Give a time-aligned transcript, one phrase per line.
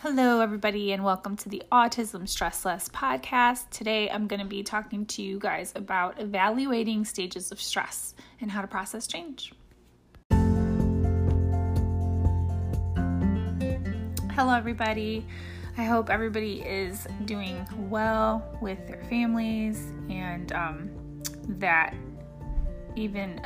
[0.00, 3.68] Hello, everybody, and welcome to the Autism Stress Less podcast.
[3.70, 8.48] Today, I'm going to be talking to you guys about evaluating stages of stress and
[8.48, 9.52] how to process change.
[14.30, 15.26] Hello, everybody.
[15.76, 20.90] I hope everybody is doing well with their families and um,
[21.58, 21.92] that
[22.94, 23.40] even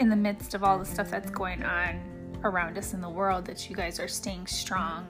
[0.00, 2.13] in the midst of all the stuff that's going on
[2.44, 5.06] around us in the world, that you guys are staying strong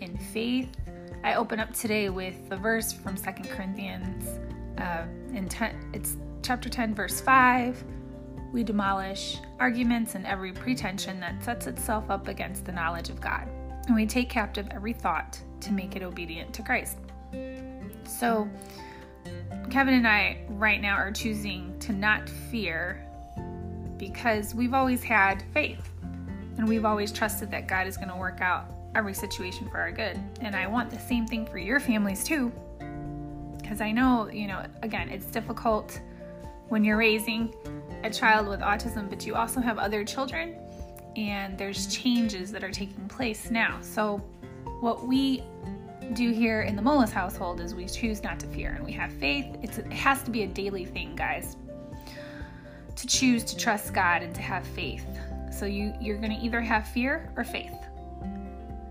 [0.00, 0.74] in faith.
[1.22, 4.38] I open up today with the verse from Second Corinthians,
[4.78, 5.04] uh,
[5.34, 7.84] in ten, it's chapter 10, verse 5.
[8.52, 13.48] We demolish arguments and every pretension that sets itself up against the knowledge of God.
[13.86, 16.98] And we take captive every thought to make it obedient to Christ.
[18.04, 18.48] So,
[19.70, 23.04] Kevin and I right now are choosing to not fear
[23.98, 25.90] because we've always had faith
[26.58, 29.92] and we've always trusted that God is going to work out every situation for our
[29.92, 30.18] good.
[30.40, 32.52] And I want the same thing for your families too.
[33.60, 36.00] Because I know, you know, again, it's difficult
[36.68, 37.54] when you're raising
[38.04, 40.56] a child with autism, but you also have other children
[41.16, 43.78] and there's changes that are taking place now.
[43.80, 44.18] So,
[44.80, 45.42] what we
[46.12, 49.12] do here in the Molis household is we choose not to fear and we have
[49.12, 49.46] faith.
[49.62, 51.56] It's, it has to be a daily thing, guys,
[52.94, 55.06] to choose to trust God and to have faith.
[55.56, 57.72] So you you're going to either have fear or faith.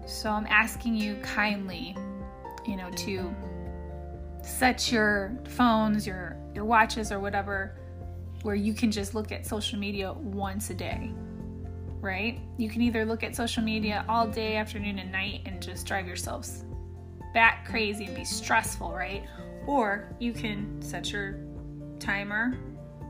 [0.07, 1.95] So I'm asking you kindly,
[2.65, 3.33] you know, to
[4.41, 7.77] set your phones, your your watches or whatever
[8.41, 11.11] where you can just look at social media once a day.
[12.01, 12.39] Right?
[12.57, 16.05] You can either look at social media all day, afternoon and night and just drive
[16.05, 16.65] yourselves
[17.35, 19.27] bat crazy and be stressful, right?
[19.67, 21.37] Or you can set your
[21.99, 22.57] timer,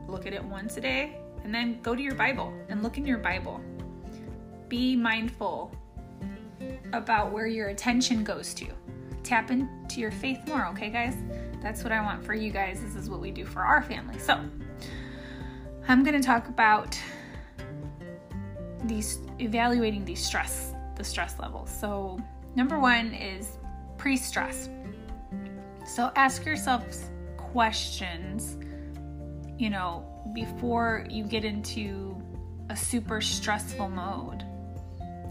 [0.08, 3.06] look at it once a day, and then go to your Bible and look in
[3.06, 3.60] your Bible.
[4.68, 5.72] Be mindful
[6.92, 8.66] about where your attention goes to.
[9.22, 11.14] Tap into your faith more, okay, guys?
[11.62, 12.80] That's what I want for you guys.
[12.80, 14.18] This is what we do for our family.
[14.18, 14.40] So,
[15.86, 16.98] I'm going to talk about
[18.82, 21.70] these evaluating these stress, the stress levels.
[21.70, 22.18] So,
[22.56, 23.58] number 1 is
[23.98, 24.68] pre-stress.
[25.86, 28.56] So, ask yourselves questions,
[29.58, 32.16] you know, before you get into
[32.70, 34.44] a super stressful mode.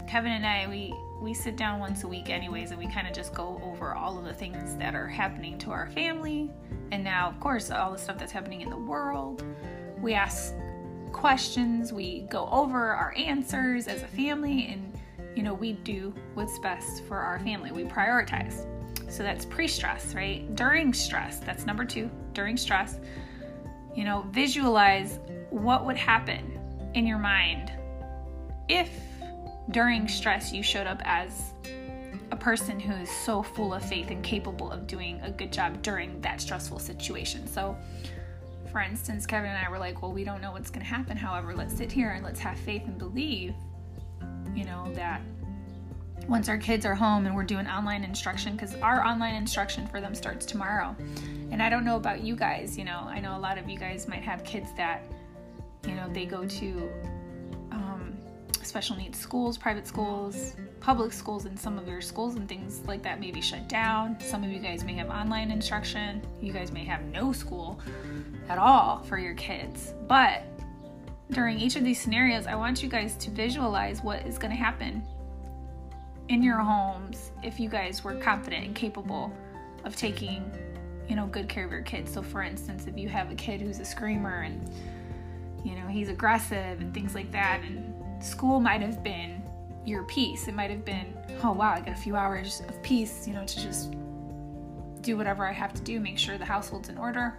[0.08, 3.14] Kevin and I, we we sit down once a week anyways and we kind of
[3.14, 6.50] just go over all of the things that are happening to our family
[6.92, 9.42] and now of course all the stuff that's happening in the world.
[10.00, 10.54] We ask
[11.12, 14.92] questions we go over our answers as a family and
[15.34, 17.72] you know we do what's best for our family.
[17.72, 18.66] We prioritize.
[19.10, 20.54] So that's pre-stress right?
[20.54, 22.98] During stress that's number two during stress
[23.96, 25.18] you know visualize
[25.50, 26.58] what would happen
[26.94, 27.72] in your mind
[28.68, 28.90] if
[29.70, 31.52] during stress you showed up as
[32.32, 35.80] a person who is so full of faith and capable of doing a good job
[35.82, 37.46] during that stressful situation.
[37.46, 37.76] So,
[38.72, 41.16] for instance, Kevin and I were like, well, we don't know what's going to happen.
[41.16, 43.54] However, let's sit here and let's have faith and believe,
[44.54, 45.20] you know, that
[46.28, 50.00] once our kids are home and we're doing online instruction, because our online instruction for
[50.00, 50.96] them starts tomorrow.
[51.50, 53.78] And I don't know about you guys, you know, I know a lot of you
[53.78, 55.04] guys might have kids that,
[55.86, 56.90] you know, they go to
[57.70, 58.16] um,
[58.62, 63.02] special needs schools, private schools, public schools, and some of your schools and things like
[63.04, 64.18] that may be shut down.
[64.20, 66.22] Some of you guys may have online instruction.
[66.40, 67.80] You guys may have no school
[68.48, 69.94] at all for your kids.
[70.08, 70.42] But
[71.30, 74.56] during each of these scenarios, I want you guys to visualize what is going to
[74.56, 75.02] happen
[76.28, 79.32] in your homes if you guys were confident and capable
[79.84, 80.50] of taking,
[81.08, 82.12] you know, good care of your kids.
[82.12, 84.68] So for instance, if you have a kid who's a screamer and
[85.64, 87.92] you know, he's aggressive and things like that and
[88.22, 89.42] school might have been
[89.84, 90.46] your peace.
[90.46, 93.44] It might have been, oh wow, I got a few hours of peace, you know,
[93.44, 93.94] to just
[95.00, 97.38] do whatever I have to do, make sure the household's in order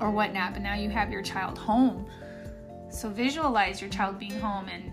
[0.00, 0.54] or whatnot.
[0.54, 2.06] But now you have your child home.
[2.90, 4.90] So visualize your child being home and,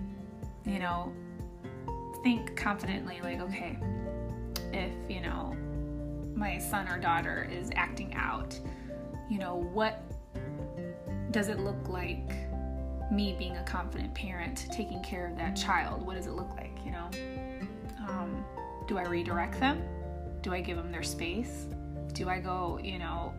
[0.66, 1.14] you know,
[2.24, 3.78] think confidently, like, okay,
[4.74, 5.56] if, you know,
[6.36, 8.60] my son or daughter is acting out,
[9.30, 10.04] you know, what
[11.32, 12.32] does it look like
[13.12, 16.06] me being a confident parent taking care of that child?
[16.06, 17.10] What does it look like you know?
[18.08, 18.44] Um,
[18.88, 19.84] do i redirect them?
[20.42, 21.68] Do i give them their space?
[22.14, 23.34] Do i go you know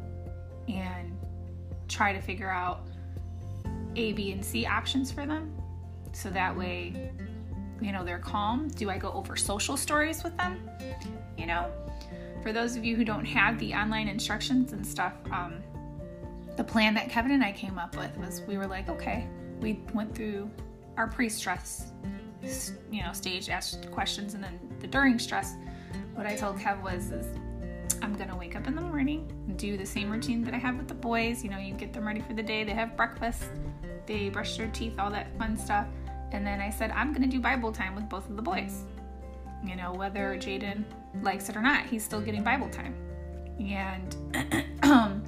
[0.68, 1.16] and
[1.88, 2.86] try to figure out
[3.96, 5.54] a b and c options for them?
[6.12, 7.10] So that way
[7.84, 10.68] you know they're calm do i go over social stories with them
[11.36, 11.70] you know
[12.42, 15.62] for those of you who don't have the online instructions and stuff um,
[16.56, 19.26] the plan that kevin and i came up with was we were like okay
[19.60, 20.50] we went through
[20.96, 21.92] our pre-stress
[22.90, 25.54] you know stage asked questions and then the during stress
[26.14, 27.26] what I told Kev was is
[28.02, 30.88] I'm gonna wake up in the morning, do the same routine that I have with
[30.88, 31.42] the boys.
[31.42, 33.44] You know, you get them ready for the day, they have breakfast,
[34.06, 35.86] they brush their teeth, all that fun stuff.
[36.32, 38.84] And then I said, I'm gonna do Bible time with both of the boys.
[39.64, 40.84] You know, whether Jaden
[41.22, 42.94] likes it or not, he's still getting Bible time.
[43.60, 44.16] And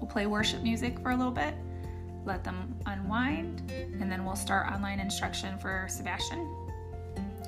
[0.00, 1.54] we'll play worship music for a little bit,
[2.24, 6.48] let them unwind, and then we'll start online instruction for Sebastian.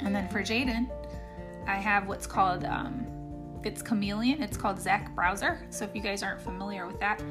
[0.02, 0.88] And then for Jaden,
[1.66, 3.06] I have what's called um,
[3.64, 4.42] it's Chameleon.
[4.42, 5.66] It's called Zac Browser.
[5.70, 7.22] So if you guys aren't familiar with that,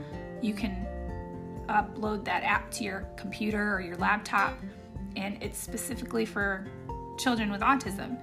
[0.42, 0.86] you can
[1.68, 4.57] upload that app to your computer or your laptop,
[5.15, 6.67] and it's specifically for
[7.17, 8.17] children with autism.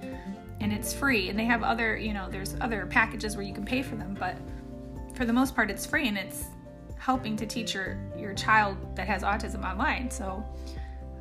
[0.59, 1.29] And it's free.
[1.29, 4.15] And they have other, you know, there's other packages where you can pay for them,
[4.19, 4.37] but
[5.13, 6.45] for the most part, it's free and it's
[6.97, 10.09] helping to teach your your child that has autism online.
[10.09, 10.43] So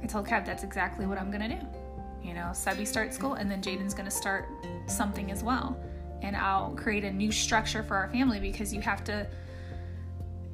[0.02, 2.26] I told Kev that's exactly what I'm gonna do.
[2.26, 4.48] You know, sebby starts school, and then Jaden's gonna start
[4.86, 5.78] something as well
[6.22, 9.26] and I'll create a new structure for our family because you have to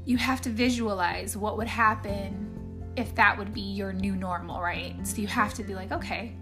[0.04, 2.48] you have to visualize what would happen
[2.96, 4.94] if that would be your new normal, right?
[5.06, 6.34] So you have to be like, okay,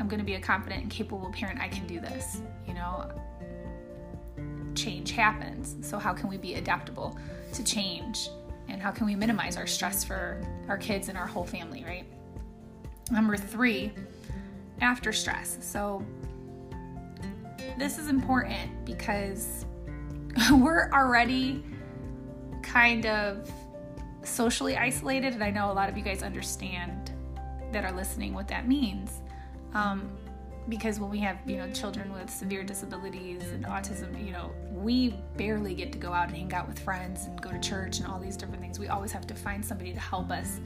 [0.00, 1.60] I'm going to be a confident and capable parent.
[1.60, 2.40] I can do this.
[2.66, 3.10] You know,
[4.74, 5.76] change happens.
[5.86, 7.18] So how can we be adaptable
[7.52, 8.28] to change?
[8.68, 12.04] And how can we minimize our stress for our kids and our whole family, right?
[13.10, 13.92] Number 3,
[14.80, 15.58] after stress.
[15.60, 16.04] So
[17.78, 19.64] this is important because
[20.52, 21.64] we're already
[22.62, 23.50] kind of
[24.28, 27.12] socially isolated, and I know a lot of you guys understand
[27.72, 29.20] that are listening what that means.
[29.74, 30.10] Um,
[30.68, 35.14] because when we have you know children with severe disabilities and autism you know we
[35.38, 38.06] barely get to go out and hang out with friends and go to church and
[38.06, 40.60] all these different things we always have to find somebody to help us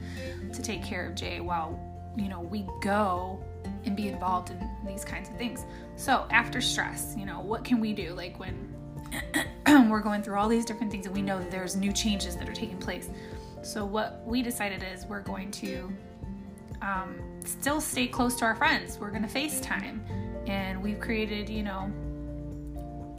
[0.51, 1.79] to take care of jay while
[2.17, 3.41] you know we go
[3.85, 5.65] and be involved in these kinds of things.
[5.95, 8.13] So, after stress, you know, what can we do?
[8.13, 8.73] Like when
[9.89, 12.47] we're going through all these different things and we know that there's new changes that
[12.49, 13.09] are taking place.
[13.63, 15.91] So, what we decided is we're going to
[16.81, 17.15] um,
[17.45, 18.99] still stay close to our friends.
[18.99, 19.99] We're going to FaceTime.
[20.47, 21.91] And we've created, you know,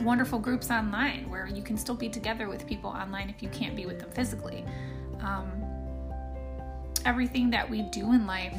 [0.01, 3.75] wonderful groups online where you can still be together with people online if you can't
[3.75, 4.65] be with them physically.
[5.21, 5.51] Um,
[7.07, 8.57] everything that we do in life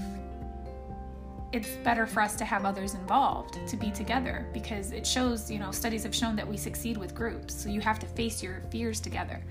[1.55, 5.57] it's better for us to have others involved to be together because it shows, you
[5.57, 7.53] know, studies have shown that we succeed with groups.
[7.53, 9.41] So you have to face your fears together.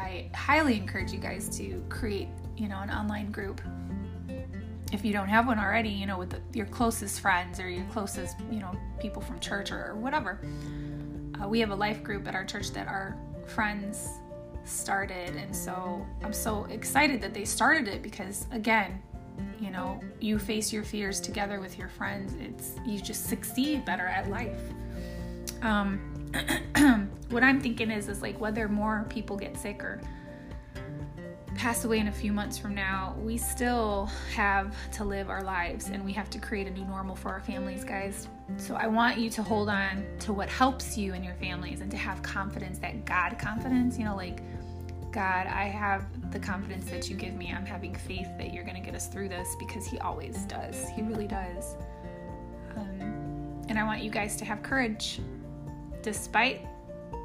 [0.00, 3.60] I highly encourage you guys to create, you know, an online group.
[4.92, 7.84] If you don't have one already, you know, with the, your closest friends or your
[7.86, 10.40] closest, you know, people from church or, or whatever.
[11.40, 13.16] Uh, we have a life group at our church that our
[13.46, 14.08] friends
[14.64, 19.00] started, and so I'm so excited that they started it because, again,
[19.58, 24.06] you know you face your fears together with your friends it's you just succeed better
[24.06, 24.60] at life
[25.62, 25.98] um
[27.30, 30.00] what i'm thinking is is like whether more people get sick or
[31.54, 35.88] pass away in a few months from now we still have to live our lives
[35.88, 39.18] and we have to create a new normal for our families guys so i want
[39.18, 42.78] you to hold on to what helps you and your families and to have confidence
[42.78, 44.40] that god confidence you know like
[45.12, 47.52] God, I have the confidence that you give me.
[47.52, 50.88] I'm having faith that you're going to get us through this because He always does.
[50.90, 51.74] He really does.
[52.76, 55.20] Um, and I want you guys to have courage
[56.02, 56.66] despite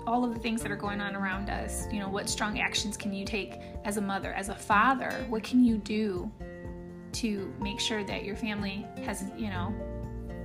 [0.07, 1.85] all of the things that are going on around us.
[1.91, 5.25] You know, what strong actions can you take as a mother, as a father?
[5.29, 6.31] What can you do
[7.13, 9.74] to make sure that your family has, you know,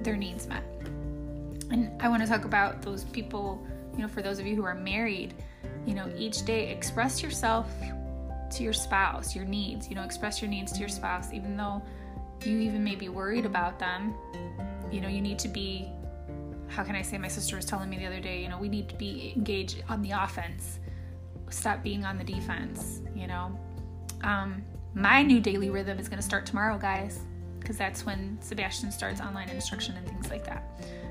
[0.02, 0.64] their needs met?
[1.70, 3.64] And I want to talk about those people,
[3.96, 5.34] you know, for those of you who are married
[5.86, 7.68] you know, each day express yourself
[8.52, 11.82] to your spouse, your needs, you know, express your needs to your spouse, even though
[12.44, 14.14] you even may be worried about them.
[14.90, 15.90] You know, you need to be,
[16.70, 18.68] how can I say, my sister was telling me the other day, you know, we
[18.68, 20.78] need to be engaged on the offense,
[21.50, 23.58] stop being on the defense, you know.
[24.22, 24.62] Um,
[24.94, 27.20] my new daily rhythm is going to start tomorrow, guys,
[27.58, 30.64] because that's when Sebastian starts online instruction and things like that.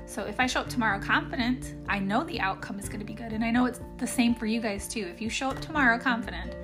[0.06, 3.14] So if I show up tomorrow confident, I know the outcome is going to be
[3.14, 3.32] good.
[3.32, 5.06] And I know it's the same for you guys too.
[5.06, 6.54] If you show up tomorrow confident,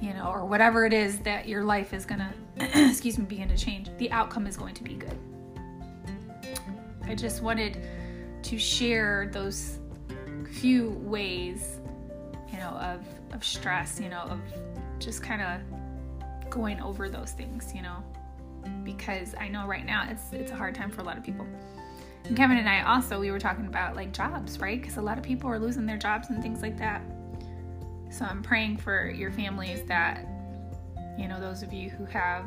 [0.00, 3.48] you know, or whatever it is that your life is going to, excuse me, begin
[3.48, 5.18] to change, the outcome is going to be good.
[7.04, 7.80] I just wanted
[8.46, 9.80] to share those
[10.52, 11.80] few ways,
[12.52, 14.40] you know, of, of stress, you know, of
[15.00, 18.04] just kind of going over those things, you know,
[18.84, 21.44] because I know right now it's it's a hard time for a lot of people.
[22.24, 24.80] And Kevin and I also we were talking about like jobs, right?
[24.80, 27.02] Because a lot of people are losing their jobs and things like that.
[28.10, 30.24] So I'm praying for your families that
[31.18, 32.44] you know those of you who have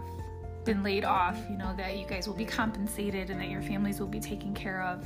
[0.63, 3.99] been laid off, you know that you guys will be compensated and that your families
[3.99, 5.03] will be taken care of.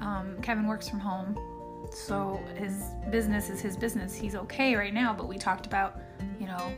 [0.00, 1.36] Um, Kevin works from home,
[1.92, 4.14] so his business is his business.
[4.14, 6.00] He's okay right now, but we talked about,
[6.38, 6.72] you know,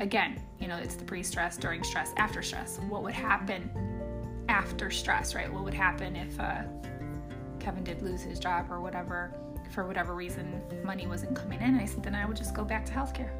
[0.00, 2.78] again, you know, it's the pre stress, during stress, after stress.
[2.88, 3.70] What would happen
[4.48, 5.52] after stress, right?
[5.52, 6.62] What would happen if uh,
[7.60, 9.32] Kevin did lose his job or whatever,
[9.70, 11.76] for whatever reason, money wasn't coming in?
[11.76, 13.30] I said, then I would just go back to healthcare,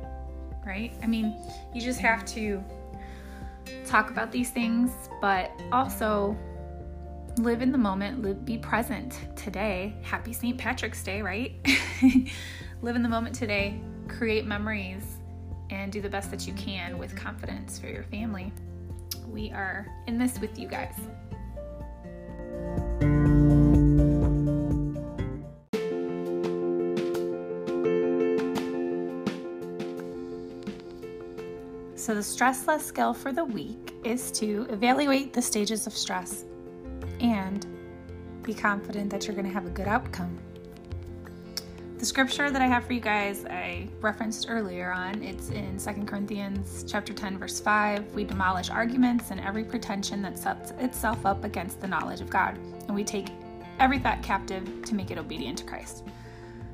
[0.67, 0.93] right?
[1.03, 1.37] I mean,
[1.75, 2.63] you just have to
[3.87, 6.37] talk about these things, but also
[7.39, 9.95] live in the moment, live, be present today.
[10.03, 10.57] Happy St.
[10.59, 11.55] Patrick's Day, right?
[12.83, 15.03] live in the moment today, create memories,
[15.71, 18.53] and do the best that you can with confidence for your family.
[19.29, 20.95] We are in this with you guys.
[31.95, 36.45] So, the stress less skill for the week is to evaluate the stages of stress
[37.23, 37.67] and
[38.43, 40.39] be confident that you're going to have a good outcome.
[41.99, 46.05] The scripture that I have for you guys, I referenced earlier on, it's in 2
[46.05, 48.13] Corinthians chapter 10 verse 5.
[48.13, 52.59] We demolish arguments and every pretension that sets itself up against the knowledge of God,
[52.89, 53.29] and we take
[53.79, 56.03] every thought captive to make it obedient to Christ.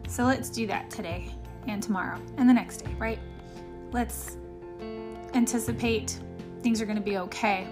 [0.09, 1.35] So let's do that today
[1.67, 3.19] and tomorrow and the next day, right?
[3.93, 4.39] Let's
[5.35, 6.19] anticipate
[6.63, 7.69] things are going to be okay.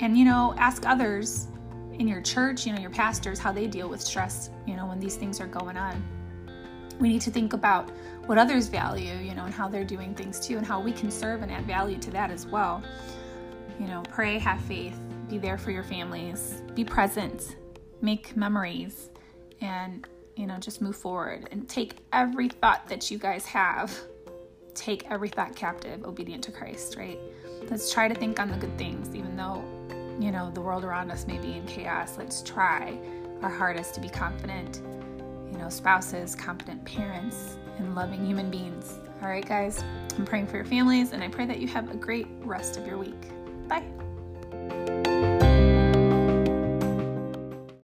[0.00, 1.48] And you know, ask others
[1.98, 5.00] in your church, you know, your pastors, how they deal with stress, you know, when
[5.00, 6.02] these things are going on.
[7.00, 7.90] We need to think about
[8.26, 11.10] what others value, you know, and how they're doing things too, and how we can
[11.10, 12.82] serve and add value to that as well.
[13.78, 17.56] You know, pray, have faith, be there for your families, be present,
[18.00, 19.10] make memories,
[19.60, 23.96] and, you know, just move forward and take every thought that you guys have,
[24.74, 27.18] take every thought captive, obedient to Christ, right?
[27.70, 29.64] Let's try to think on the good things, even though
[30.18, 32.98] you know, the world around us may be in chaos, let's try
[33.42, 34.82] our hardest to be confident,
[35.52, 38.98] you know, spouses, competent parents, and loving human beings.
[39.22, 39.82] All right, guys,
[40.16, 42.86] I'm praying for your families, and I pray that you have a great rest of
[42.86, 43.30] your week.